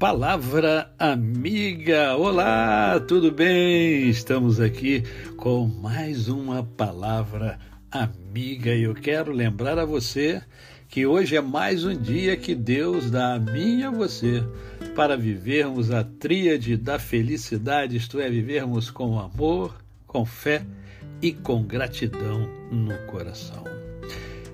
Palavra 0.00 0.90
Amiga. 0.98 2.16
Olá, 2.16 2.98
tudo 3.00 3.30
bem? 3.30 4.08
Estamos 4.08 4.58
aqui 4.58 5.04
com 5.36 5.66
mais 5.66 6.26
uma 6.26 6.64
palavra 6.64 7.58
amiga 7.92 8.74
e 8.74 8.84
eu 8.84 8.94
quero 8.94 9.30
lembrar 9.30 9.78
a 9.78 9.84
você 9.84 10.40
que 10.88 11.04
hoje 11.04 11.36
é 11.36 11.42
mais 11.42 11.84
um 11.84 11.94
dia 11.94 12.34
que 12.34 12.54
Deus 12.54 13.10
dá 13.10 13.34
a 13.34 13.38
mim 13.38 13.80
e 13.80 13.84
a 13.84 13.90
você 13.90 14.42
para 14.96 15.18
vivermos 15.18 15.90
a 15.90 16.02
tríade 16.02 16.78
da 16.78 16.98
felicidade, 16.98 17.98
isto 17.98 18.18
é, 18.18 18.30
vivermos 18.30 18.90
com 18.90 19.18
amor, 19.18 19.84
com 20.06 20.24
fé 20.24 20.64
e 21.20 21.30
com 21.30 21.62
gratidão 21.62 22.48
no 22.72 22.96
coração. 23.06 23.79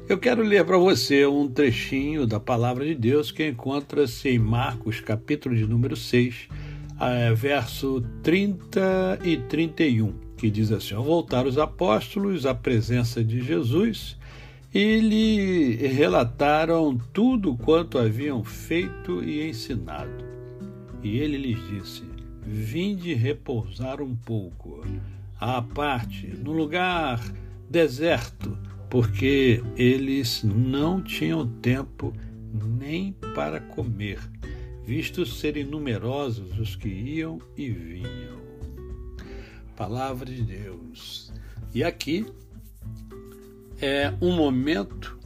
Eu 0.08 0.18
quero 0.18 0.40
ler 0.40 0.64
para 0.64 0.78
você 0.78 1.26
um 1.26 1.48
trechinho 1.48 2.28
da 2.28 2.38
palavra 2.38 2.84
de 2.84 2.94
Deus 2.94 3.32
que 3.32 3.48
encontra-se 3.48 4.28
em 4.28 4.38
Marcos, 4.38 5.00
capítulo 5.00 5.56
de 5.56 5.66
número 5.66 5.96
6, 5.96 6.48
eh, 7.00 7.34
verso 7.34 8.00
30 8.22 9.18
e 9.24 9.36
31, 9.36 10.12
que 10.36 10.48
diz 10.48 10.70
assim: 10.70 10.94
Ao 10.94 11.02
voltar 11.02 11.44
os 11.44 11.58
apóstolos 11.58 12.46
à 12.46 12.54
presença 12.54 13.24
de 13.24 13.40
Jesus, 13.42 14.16
e 14.72 15.00
lhe 15.00 15.74
relataram 15.88 16.96
tudo 17.12 17.56
quanto 17.56 17.98
haviam 17.98 18.44
feito 18.44 19.24
e 19.24 19.48
ensinado. 19.48 20.24
E 21.02 21.18
ele 21.18 21.36
lhes 21.36 21.58
disse: 21.68 22.04
Vinde 22.46 23.12
repousar 23.12 24.00
um 24.00 24.14
pouco, 24.14 24.86
à 25.40 25.60
parte, 25.60 26.28
no 26.28 26.52
lugar 26.52 27.20
deserto 27.68 28.56
porque 28.88 29.62
eles 29.76 30.42
não 30.42 31.02
tinham 31.02 31.46
tempo 31.60 32.12
nem 32.78 33.12
para 33.34 33.60
comer, 33.60 34.18
vistos 34.84 35.40
serem 35.40 35.64
numerosos 35.64 36.58
os 36.58 36.76
que 36.76 36.88
iam 36.88 37.40
e 37.56 37.68
vinham. 37.70 38.36
Palavra 39.76 40.26
de 40.26 40.42
Deus. 40.42 41.32
E 41.74 41.84
aqui 41.84 42.26
é 43.80 44.12
um 44.22 44.34
momento 44.34 45.18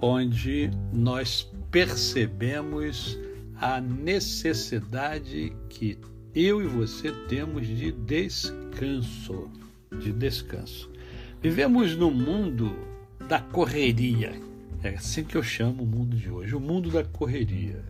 onde 0.00 0.70
nós 0.92 1.50
percebemos 1.70 3.18
a 3.56 3.80
necessidade 3.80 5.52
que 5.68 5.98
eu 6.34 6.62
e 6.62 6.66
você 6.66 7.10
temos 7.28 7.66
de 7.66 7.90
descanso, 7.90 9.50
de 9.98 10.12
descanso. 10.12 10.88
Vivemos 11.42 11.96
num 11.96 12.12
mundo 12.12 12.87
da 13.28 13.40
correria. 13.40 14.32
É 14.82 14.90
assim 14.90 15.24
que 15.24 15.36
eu 15.36 15.42
chamo 15.42 15.82
o 15.82 15.86
mundo 15.86 16.16
de 16.16 16.30
hoje, 16.30 16.54
o 16.54 16.60
mundo 16.60 16.90
da 16.90 17.04
correria. 17.04 17.82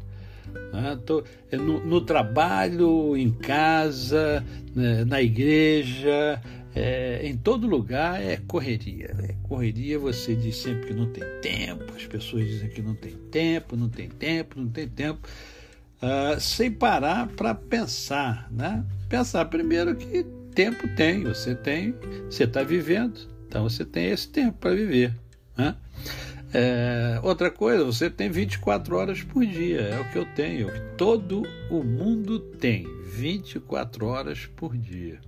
Né? 0.72 0.98
Tô, 1.04 1.22
é 1.50 1.56
no, 1.56 1.84
no, 1.84 2.00
trabalho, 2.00 3.16
em 3.16 3.30
casa, 3.30 4.44
né, 4.74 5.04
na 5.04 5.22
igreja, 5.22 6.40
é, 6.74 7.20
em 7.22 7.36
todo 7.36 7.66
lugar 7.66 8.22
é 8.22 8.38
correria. 8.48 9.14
É 9.22 9.34
correria, 9.42 9.98
você 9.98 10.34
diz 10.34 10.56
sempre 10.56 10.88
que 10.88 10.94
não 10.94 11.06
tem 11.06 11.24
tempo, 11.42 11.84
as 11.94 12.06
pessoas 12.06 12.46
dizem 12.46 12.68
que 12.70 12.82
não 12.82 12.94
tem 12.94 13.12
tempo, 13.30 13.76
não 13.76 13.88
tem 13.88 14.08
tempo, 14.08 14.58
não 14.58 14.68
tem 14.68 14.88
tempo, 14.88 15.28
uh, 16.02 16.40
sem 16.40 16.70
parar 16.70 17.28
para 17.28 17.54
pensar. 17.54 18.50
Né? 18.50 18.84
Pensar 19.08 19.44
primeiro 19.44 19.94
que 19.94 20.24
tempo 20.54 20.88
tem, 20.96 21.22
você 21.22 21.54
tem, 21.54 21.94
você 22.24 22.44
está 22.44 22.62
vivendo, 22.62 23.20
então 23.46 23.68
você 23.68 23.84
tem 23.84 24.06
esse 24.06 24.28
tempo 24.28 24.58
para 24.58 24.74
viver. 24.74 25.14
Né? 25.58 25.74
É, 26.54 27.20
outra 27.22 27.50
coisa, 27.50 27.84
você 27.84 28.08
tem 28.08 28.30
24 28.30 28.96
horas 28.96 29.22
por 29.22 29.44
dia, 29.44 29.80
é 29.80 30.00
o 30.00 30.10
que 30.10 30.16
eu 30.16 30.24
tenho, 30.24 30.70
é 30.70 30.72
que 30.72 30.96
todo 30.96 31.42
o 31.70 31.82
mundo 31.82 32.38
tem, 32.38 32.86
24 33.04 34.06
horas 34.06 34.46
por 34.56 34.74
dia. 34.76 35.20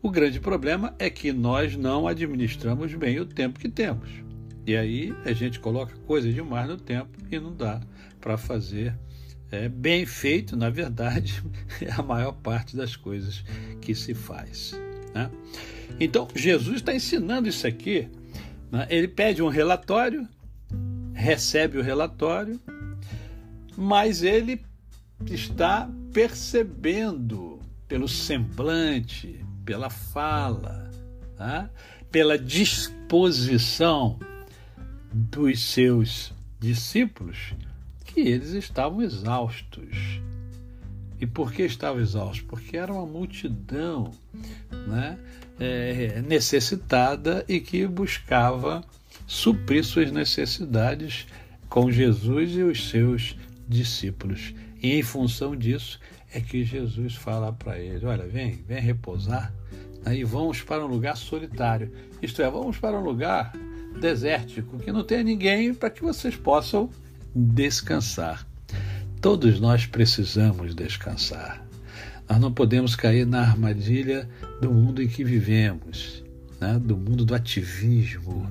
O 0.00 0.10
grande 0.10 0.38
problema 0.38 0.94
é 1.00 1.10
que 1.10 1.32
nós 1.32 1.76
não 1.76 2.06
administramos 2.06 2.94
bem 2.94 3.18
o 3.18 3.26
tempo 3.26 3.58
que 3.58 3.68
temos. 3.68 4.08
E 4.64 4.76
aí 4.76 5.12
a 5.24 5.32
gente 5.32 5.58
coloca 5.58 5.96
coisa 6.06 6.32
demais 6.32 6.68
no 6.68 6.76
tempo 6.76 7.10
e 7.30 7.40
não 7.40 7.52
dá 7.52 7.80
para 8.20 8.36
fazer 8.36 8.94
é, 9.50 9.68
bem 9.68 10.04
feito, 10.06 10.56
na 10.56 10.70
verdade, 10.70 11.42
é 11.80 11.90
a 11.98 12.02
maior 12.02 12.32
parte 12.32 12.76
das 12.76 12.94
coisas 12.94 13.44
que 13.80 13.94
se 13.94 14.14
faz. 14.14 14.78
Né? 15.14 15.30
Então, 15.98 16.28
Jesus 16.34 16.76
está 16.76 16.94
ensinando 16.94 17.48
isso 17.48 17.66
aqui? 17.66 18.08
Ele 18.88 19.08
pede 19.08 19.42
um 19.42 19.48
relatório, 19.48 20.28
recebe 21.14 21.78
o 21.78 21.82
relatório, 21.82 22.60
mas 23.76 24.22
ele 24.22 24.64
está 25.26 25.88
percebendo 26.12 27.60
pelo 27.88 28.08
semblante, 28.08 29.44
pela 29.64 29.88
fala, 29.88 30.90
tá? 31.36 31.70
pela 32.10 32.38
disposição 32.38 34.18
dos 35.12 35.60
seus 35.60 36.32
discípulos 36.58 37.54
que 38.04 38.20
eles 38.20 38.52
estavam 38.52 39.02
exaustos. 39.02 40.15
E 41.20 41.26
por 41.26 41.52
que 41.52 41.62
estavam 41.62 42.00
exaustos? 42.00 42.42
Porque 42.42 42.76
era 42.76 42.92
uma 42.92 43.06
multidão 43.06 44.10
né, 44.86 45.18
é, 45.58 46.22
necessitada 46.22 47.44
e 47.48 47.60
que 47.60 47.86
buscava 47.86 48.84
suprir 49.26 49.84
suas 49.84 50.10
necessidades 50.10 51.26
com 51.68 51.90
Jesus 51.90 52.52
e 52.52 52.62
os 52.62 52.88
seus 52.88 53.36
discípulos. 53.68 54.54
E 54.82 54.92
em 54.92 55.02
função 55.02 55.56
disso 55.56 55.98
é 56.32 56.40
que 56.40 56.64
Jesus 56.64 57.14
fala 57.14 57.52
para 57.52 57.78
eles: 57.78 58.04
Olha, 58.04 58.26
vem, 58.26 58.62
vem 58.66 58.80
repousar 58.80 59.52
né, 60.04 60.16
e 60.16 60.24
vamos 60.24 60.62
para 60.62 60.84
um 60.84 60.88
lugar 60.88 61.16
solitário. 61.16 61.90
Isto 62.22 62.42
é, 62.42 62.50
vamos 62.50 62.78
para 62.78 62.98
um 62.98 63.02
lugar 63.02 63.52
desértico, 64.00 64.78
que 64.78 64.92
não 64.92 65.02
tenha 65.02 65.22
ninguém 65.22 65.72
para 65.72 65.90
que 65.90 66.02
vocês 66.02 66.36
possam 66.36 66.90
descansar. 67.34 68.46
Todos 69.20 69.58
nós 69.58 69.86
precisamos 69.86 70.74
descansar. 70.74 71.66
Nós 72.28 72.40
não 72.40 72.52
podemos 72.52 72.94
cair 72.94 73.26
na 73.26 73.40
armadilha 73.40 74.28
do 74.60 74.72
mundo 74.72 75.02
em 75.02 75.08
que 75.08 75.24
vivemos, 75.24 76.22
né? 76.60 76.78
do 76.78 76.96
mundo 76.96 77.24
do 77.24 77.34
ativismo. 77.34 78.50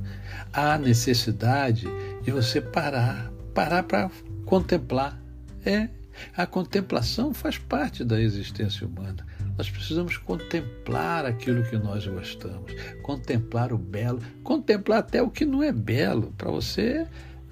Há 0.51 0.77
necessidade 0.77 1.87
de 2.23 2.31
você 2.31 2.59
parar, 2.61 3.31
parar 3.53 3.83
para 3.83 4.09
contemplar. 4.45 5.21
É, 5.65 5.89
a 6.35 6.45
contemplação 6.45 7.33
faz 7.33 7.57
parte 7.57 8.03
da 8.03 8.19
existência 8.21 8.87
humana. 8.87 9.25
Nós 9.57 9.69
precisamos 9.69 10.17
contemplar 10.17 11.25
aquilo 11.25 11.63
que 11.63 11.77
nós 11.77 12.05
gostamos, 12.05 12.73
contemplar 13.01 13.71
o 13.71 13.77
belo, 13.77 14.21
contemplar 14.43 14.99
até 14.99 15.21
o 15.21 15.29
que 15.29 15.45
não 15.45 15.63
é 15.63 15.71
belo, 15.71 16.33
para 16.37 16.51
você 16.51 17.07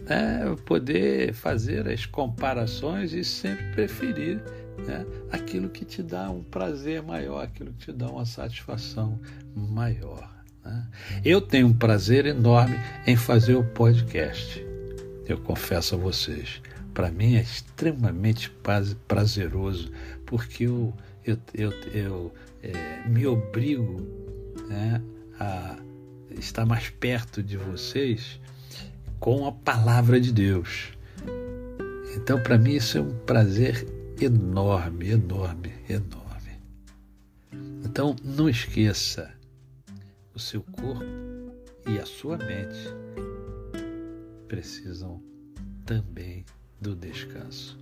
né, 0.05 0.55
poder 0.65 1.33
fazer 1.33 1.87
as 1.87 2.05
comparações 2.05 3.13
e 3.13 3.23
sempre 3.23 3.63
preferir 3.71 4.41
né, 4.85 5.05
aquilo 5.31 5.69
que 5.69 5.85
te 5.85 6.01
dá 6.01 6.29
um 6.29 6.43
prazer 6.43 7.01
maior, 7.01 7.43
aquilo 7.43 7.71
que 7.73 7.85
te 7.85 7.91
dá 7.91 8.09
uma 8.09 8.25
satisfação 8.25 9.19
maior. 9.55 10.29
Né? 10.63 10.87
Eu 11.23 11.41
tenho 11.41 11.67
um 11.67 11.73
prazer 11.73 12.25
enorme 12.25 12.75
em 13.05 13.15
fazer 13.15 13.55
o 13.55 13.63
podcast. 13.63 14.65
Eu 15.25 15.37
confesso 15.37 15.95
a 15.95 15.97
vocês, 15.97 16.61
para 16.93 17.09
mim 17.09 17.35
é 17.35 17.41
extremamente 17.41 18.51
prazeroso, 19.07 19.91
porque 20.25 20.65
eu, 20.65 20.93
eu, 21.25 21.37
eu, 21.53 21.71
eu 21.93 22.33
é, 22.61 23.07
me 23.07 23.25
obrigo 23.25 24.01
né, 24.67 25.01
a 25.39 25.77
estar 26.37 26.65
mais 26.65 26.89
perto 26.89 27.41
de 27.41 27.55
vocês 27.55 28.39
com 29.23 29.47
a 29.47 29.53
palavra 29.53 30.19
de 30.19 30.33
Deus. 30.33 30.91
Então, 32.13 32.43
para 32.43 32.57
mim, 32.57 32.73
isso 32.73 32.97
é 32.97 33.01
um 33.01 33.17
prazer 33.19 33.87
enorme, 34.19 35.11
enorme, 35.11 35.71
enorme. 35.87 36.59
Então, 37.85 38.17
não 38.21 38.49
esqueça, 38.49 39.31
o 40.35 40.39
seu 40.39 40.61
corpo 40.61 41.05
e 41.87 41.97
a 41.99 42.05
sua 42.05 42.35
mente 42.35 42.93
precisam 44.49 45.23
também 45.85 46.43
do 46.81 46.93
descanso. 46.93 47.79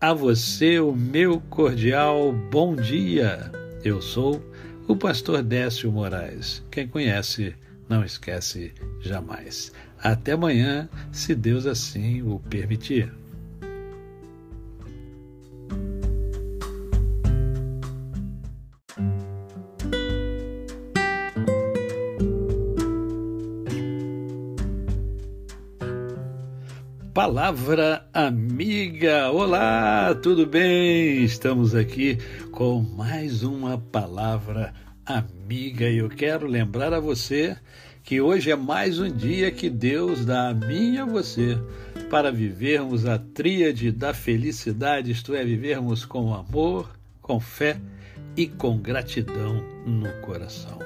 A 0.00 0.12
você, 0.12 0.80
o 0.80 0.96
meu 0.96 1.40
cordial 1.42 2.32
bom 2.32 2.74
dia. 2.74 3.52
Eu 3.84 4.02
sou 4.02 4.42
o 4.88 4.96
pastor 4.96 5.44
Décio 5.44 5.92
Moraes. 5.92 6.60
Quem 6.72 6.88
conhece, 6.88 7.54
não 7.88 8.04
esquece 8.04 8.74
jamais. 9.00 9.72
Até 10.02 10.32
amanhã, 10.32 10.88
se 11.10 11.34
Deus 11.34 11.66
assim 11.66 12.22
o 12.22 12.38
permitir. 12.38 13.12
Palavra 27.12 28.08
Amiga. 28.14 29.32
Olá, 29.32 30.14
tudo 30.14 30.46
bem? 30.46 31.24
Estamos 31.24 31.74
aqui 31.74 32.16
com 32.52 32.80
mais 32.80 33.42
uma 33.42 33.76
Palavra 33.76 34.72
Amiga 35.04 35.88
e 35.88 35.98
eu 35.98 36.08
quero 36.08 36.46
lembrar 36.46 36.94
a 36.94 37.00
você 37.00 37.56
que 38.08 38.22
hoje 38.22 38.50
é 38.50 38.56
mais 38.56 38.98
um 38.98 39.10
dia 39.10 39.50
que 39.50 39.68
Deus 39.68 40.24
dá 40.24 40.48
a 40.48 40.54
mim 40.54 40.94
e 40.94 40.98
a 40.98 41.04
você 41.04 41.58
para 42.08 42.32
vivermos 42.32 43.04
a 43.04 43.18
tríade 43.18 43.92
da 43.92 44.14
felicidade, 44.14 45.10
isto 45.10 45.34
é, 45.34 45.44
vivermos 45.44 46.06
com 46.06 46.32
amor, 46.34 46.88
com 47.20 47.38
fé 47.38 47.78
e 48.34 48.46
com 48.46 48.78
gratidão 48.78 49.62
no 49.84 50.10
coração. 50.22 50.78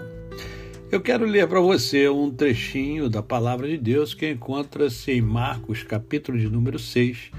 Eu 0.90 1.00
quero 1.00 1.24
ler 1.24 1.46
para 1.46 1.60
você 1.60 2.08
um 2.08 2.28
trechinho 2.28 3.08
da 3.08 3.22
palavra 3.22 3.68
de 3.68 3.78
Deus 3.78 4.14
que 4.14 4.28
encontra-se 4.28 5.12
em 5.12 5.22
Marcos, 5.22 5.84
capítulo 5.84 6.36
de 6.36 6.48
número 6.50 6.76
6, 6.76 7.30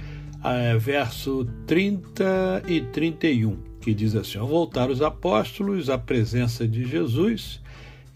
eh, 0.46 0.78
verso 0.78 1.46
30 1.68 2.64
e 2.70 2.80
31, 2.80 3.58
que 3.82 3.94
diz 3.94 4.16
assim: 4.16 4.38
Ao 4.38 4.48
voltar 4.48 4.90
os 4.90 5.02
apóstolos 5.02 5.90
à 5.90 5.98
presença 5.98 6.66
de 6.66 6.86
Jesus, 6.86 7.62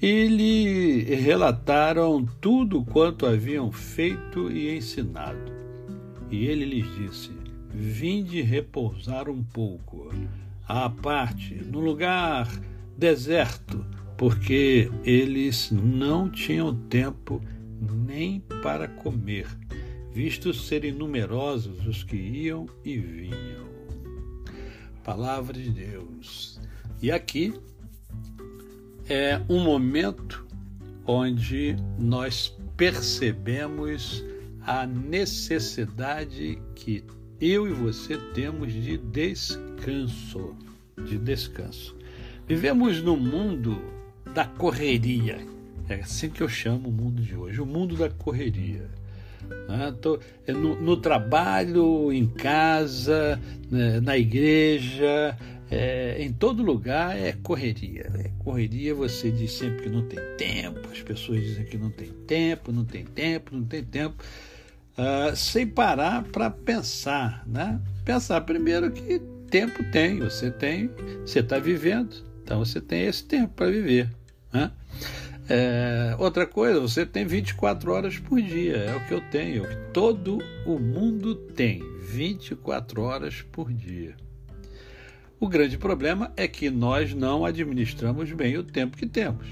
e 0.02 0.28
lhe 0.28 1.16
relataram 1.16 2.26
tudo 2.40 2.84
quanto 2.84 3.26
haviam 3.26 3.72
feito 3.72 4.52
e 4.52 4.76
ensinado. 4.76 5.52
E 6.30 6.46
ele 6.46 6.66
lhes 6.66 6.96
disse: 6.96 7.32
Vinde 7.70 8.42
repousar 8.42 9.30
um 9.30 9.44
pouco, 9.44 10.14
à 10.68 10.90
parte, 10.90 11.56
no 11.56 11.80
lugar 11.80 12.48
deserto 12.98 13.86
porque 14.18 14.90
eles 15.04 15.72
não 15.72 16.30
tinham 16.30 16.76
tempo 16.76 17.40
nem 17.80 18.40
para 18.64 18.88
comer, 18.88 19.48
vistos 20.12 20.68
serem 20.68 20.92
numerosos 20.92 21.86
os 21.86 22.04
que 22.04 22.16
iam 22.16 22.68
e 22.84 22.98
vinham. 22.98 23.68
Palavra 25.04 25.54
de 25.54 25.70
Deus. 25.70 26.60
E 27.02 27.12
aqui 27.12 27.54
é 29.10 29.42
um 29.48 29.64
momento 29.64 30.46
onde 31.06 31.76
nós 31.98 32.56
percebemos 32.76 34.24
a 34.62 34.86
necessidade 34.86 36.60
que 36.76 37.04
eu 37.40 37.68
e 37.68 37.72
você 37.72 38.18
temos 38.34 38.74
de 38.74 38.98
descanso, 38.98 40.56
de 41.06 41.18
descanso. 41.18 41.96
Vivemos 42.48 43.02
num 43.02 43.18
mundo 43.18 43.82
da 44.34 44.46
correria. 44.46 45.40
É 45.88 45.96
assim 45.96 46.30
que 46.30 46.42
eu 46.42 46.50
chamo 46.50 46.90
o 46.90 46.92
mundo 46.92 47.22
de 47.22 47.36
hoje, 47.36 47.62
o 47.62 47.66
mundo 47.66 47.96
da 47.96 48.10
correria. 48.10 48.90
Né? 49.70 49.96
Tô, 50.02 50.20
é 50.46 50.52
no, 50.52 50.80
no, 50.82 50.98
trabalho, 50.98 52.12
em 52.12 52.26
casa, 52.26 53.40
né, 53.72 54.02
na 54.02 54.18
igreja, 54.18 55.38
é, 55.70 56.18
em 56.20 56.32
todo 56.32 56.64
lugar 56.64 57.18
é 57.18 57.34
correria. 57.44 58.10
É 58.16 58.32
correria, 58.40 58.96
você 58.96 59.30
diz 59.30 59.52
sempre 59.54 59.84
que 59.84 59.90
não 59.90 60.04
tem 60.04 60.20
tempo, 60.38 60.88
as 60.92 61.02
pessoas 61.02 61.42
dizem 61.42 61.66
que 61.66 61.78
não 61.78 61.90
tem 61.90 62.10
tempo, 62.26 62.72
não 62.72 62.86
tem 62.86 63.04
tempo, 63.04 63.56
não 63.56 63.66
tem 63.66 63.84
tempo, 63.84 64.24
uh, 64.98 65.36
sem 65.36 65.68
parar 65.68 66.24
para 66.24 66.50
pensar. 66.50 67.44
Né? 67.46 67.80
Pensar 68.06 68.42
primeiro 68.42 68.92
que 68.92 69.20
tempo 69.50 69.84
tem, 69.92 70.20
você 70.20 70.50
tem, 70.52 70.90
você 71.26 71.40
está 71.40 71.60
vivendo, 71.60 72.16
então 72.44 72.60
você 72.60 72.80
tem 72.80 73.04
esse 73.06 73.24
tempo 73.24 73.54
para 73.54 73.70
viver. 73.70 74.10
Né? 74.52 74.72
É, 75.50 76.16
outra 76.20 76.46
coisa, 76.46 76.80
você 76.80 77.06
tem 77.06 77.26
24 77.26 77.92
horas 77.92 78.20
por 78.20 78.42
dia, 78.42 78.78
é 78.78 78.96
o 78.96 79.06
que 79.06 79.14
eu 79.14 79.22
tenho, 79.32 79.66
é 79.66 79.76
todo 79.94 80.40
o 80.66 80.78
mundo 80.78 81.36
tem 81.36 81.82
24 82.02 83.02
horas 83.02 83.42
por 83.52 83.72
dia. 83.72 84.16
O 85.40 85.48
grande 85.48 85.78
problema 85.78 86.32
é 86.36 86.48
que 86.48 86.70
nós 86.70 87.14
não 87.14 87.46
administramos 87.46 88.32
bem 88.32 88.58
o 88.58 88.64
tempo 88.64 88.98
que 88.98 89.06
temos. 89.06 89.48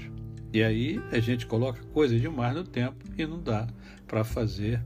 E 0.52 0.62
aí 0.62 1.00
a 1.12 1.18
gente 1.18 1.46
coloca 1.46 1.82
coisa 1.92 2.18
demais 2.18 2.54
no 2.54 2.64
tempo 2.64 3.04
e 3.16 3.26
não 3.26 3.40
dá 3.40 3.66
para 4.06 4.24
fazer 4.24 4.82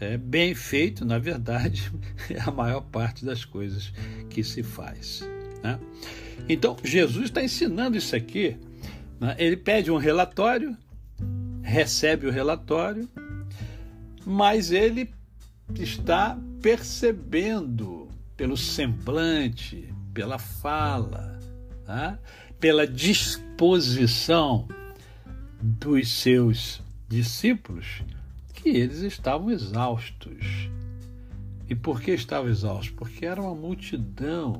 é, 0.00 0.16
bem 0.16 0.54
feito, 0.54 1.04
na 1.04 1.18
verdade, 1.18 1.90
é 2.30 2.40
a 2.46 2.50
maior 2.50 2.82
parte 2.82 3.24
das 3.24 3.44
coisas 3.44 3.92
que 4.30 4.42
se 4.42 4.62
faz. 4.62 5.28
Né? 5.62 5.78
Então, 6.48 6.76
Jesus 6.82 7.26
está 7.26 7.42
ensinando 7.42 7.96
isso 7.96 8.14
aqui 8.14 8.56
né? 9.20 9.34
Ele 9.38 9.56
pede 9.56 9.90
um 9.90 9.96
relatório, 9.96 10.76
recebe 11.62 12.26
o 12.26 12.30
relatório, 12.30 13.08
mas 14.24 14.70
ele 14.70 15.10
está 15.74 16.38
percebendo 16.62 18.08
pelo 18.36 18.56
semblante, 18.56 19.92
pela 20.18 20.36
fala, 20.36 21.38
pela 22.58 22.88
disposição 22.88 24.66
dos 25.62 26.08
seus 26.08 26.82
discípulos 27.08 28.02
que 28.52 28.68
eles 28.68 28.98
estavam 29.02 29.48
exaustos. 29.52 30.68
E 31.68 31.74
por 31.76 32.00
que 32.00 32.10
estavam 32.10 32.50
exaustos? 32.50 32.90
Porque 32.90 33.26
era 33.26 33.40
uma 33.40 33.54
multidão 33.54 34.58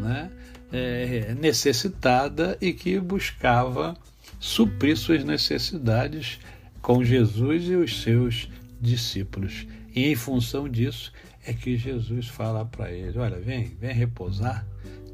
né, 0.00 0.32
é, 0.72 1.32
necessitada 1.36 2.58
e 2.60 2.72
que 2.72 2.98
buscava 2.98 3.96
suprir 4.40 4.96
suas 4.96 5.22
necessidades 5.22 6.40
com 6.80 7.04
Jesus 7.04 7.68
e 7.68 7.76
os 7.76 8.02
seus 8.02 8.48
discípulos. 8.80 9.64
E 9.94 10.06
em 10.06 10.16
função 10.16 10.68
disso 10.68 11.12
é 11.46 11.52
que 11.52 11.76
Jesus 11.76 12.28
fala 12.28 12.64
para 12.64 12.90
eles: 12.90 13.16
Olha, 13.16 13.38
vem, 13.38 13.76
vem 13.80 13.92
repousar 13.92 14.66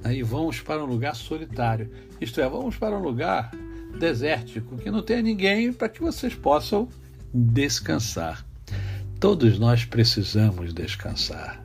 né, 0.02 0.16
e 0.16 0.22
vamos 0.22 0.60
para 0.60 0.82
um 0.82 0.86
lugar 0.86 1.14
solitário. 1.14 1.90
Isto 2.20 2.40
é, 2.40 2.48
vamos 2.48 2.76
para 2.76 2.96
um 2.96 3.02
lugar 3.02 3.50
desértico, 3.98 4.76
que 4.76 4.90
não 4.90 5.02
tenha 5.02 5.22
ninguém 5.22 5.72
para 5.72 5.88
que 5.88 6.00
vocês 6.00 6.34
possam 6.34 6.88
descansar. 7.32 8.46
Todos 9.18 9.58
nós 9.58 9.84
precisamos 9.84 10.72
descansar. 10.72 11.64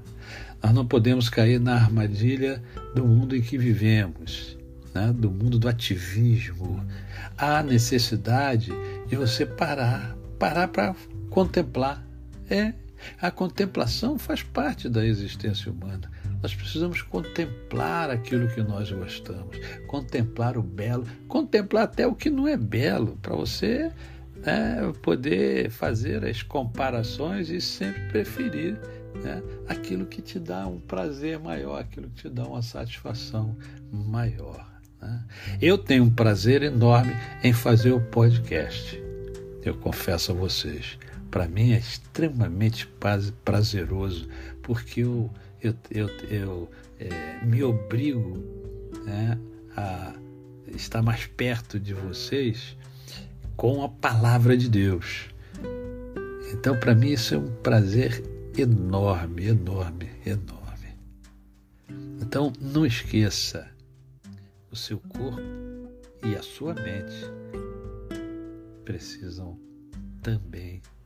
Nós 0.61 0.73
não 0.73 0.85
podemos 0.85 1.29
cair 1.29 1.59
na 1.59 1.75
armadilha 1.75 2.63
do 2.95 3.05
mundo 3.05 3.35
em 3.35 3.41
que 3.41 3.57
vivemos, 3.57 4.57
né? 4.93 5.13
do 5.13 5.29
mundo 5.29 5.59
do 5.59 5.67
ativismo. 5.67 6.83
Há 7.37 7.61
necessidade 7.61 8.71
de 9.07 9.15
você 9.15 9.45
parar, 9.45 10.15
parar 10.39 10.69
para 10.69 10.95
contemplar. 11.29 12.03
É, 12.49 12.73
a 13.21 13.31
contemplação 13.31 14.17
faz 14.17 14.43
parte 14.43 14.89
da 14.89 15.05
existência 15.05 15.71
humana. 15.71 16.11
Nós 16.41 16.53
precisamos 16.53 17.01
contemplar 17.01 18.09
aquilo 18.09 18.47
que 18.49 18.61
nós 18.61 18.91
gostamos, 18.91 19.57
contemplar 19.87 20.57
o 20.57 20.61
belo, 20.61 21.05
contemplar 21.27 21.85
até 21.85 22.05
o 22.05 22.13
que 22.13 22.29
não 22.29 22.47
é 22.47 22.57
belo, 22.57 23.17
para 23.21 23.35
você 23.35 23.91
né, 24.45 24.91
poder 25.01 25.69
fazer 25.69 26.25
as 26.25 26.43
comparações 26.43 27.49
e 27.49 27.61
sempre 27.61 28.01
preferir 28.09 28.77
né? 29.23 29.41
aquilo 29.67 30.05
que 30.05 30.21
te 30.21 30.39
dá 30.39 30.67
um 30.67 30.79
prazer 30.79 31.39
maior, 31.39 31.79
aquilo 31.79 32.09
que 32.09 32.23
te 32.23 32.29
dá 32.29 32.45
uma 32.45 32.61
satisfação 32.61 33.55
maior. 33.91 34.65
Né? 35.01 35.23
Eu 35.61 35.77
tenho 35.77 36.03
um 36.03 36.09
prazer 36.09 36.63
enorme 36.63 37.13
em 37.43 37.53
fazer 37.53 37.91
o 37.91 38.01
podcast. 38.01 39.01
Eu 39.63 39.75
confesso 39.75 40.31
a 40.31 40.35
vocês, 40.35 40.97
para 41.33 41.47
mim 41.47 41.71
é 41.71 41.79
extremamente 41.79 42.87
prazeroso, 43.43 44.29
porque 44.61 45.01
eu, 45.01 45.31
eu, 45.59 45.73
eu, 45.89 46.07
eu 46.29 46.71
é, 46.99 47.43
me 47.43 47.63
obrigo 47.63 48.37
né, 49.03 49.35
a 49.75 50.13
estar 50.75 51.01
mais 51.01 51.25
perto 51.25 51.79
de 51.79 51.91
vocês 51.91 52.77
com 53.57 53.83
a 53.83 53.89
palavra 53.89 54.55
de 54.55 54.69
Deus. 54.69 55.27
Então, 56.53 56.79
para 56.79 56.93
mim, 56.93 57.13
isso 57.13 57.33
é 57.33 57.37
um 57.39 57.51
prazer 57.63 58.23
enorme, 58.55 59.47
enorme, 59.47 60.11
enorme. 60.23 60.95
Então, 62.21 62.53
não 62.61 62.85
esqueça, 62.85 63.67
o 64.69 64.75
seu 64.75 64.99
corpo 64.99 65.41
e 66.23 66.35
a 66.35 66.43
sua 66.43 66.75
mente 66.75 67.25
precisam 68.85 69.57
também 70.21 70.79